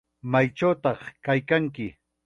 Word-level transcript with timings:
¿Maychawtaq 0.31 0.99
kaykanki? 1.25 1.87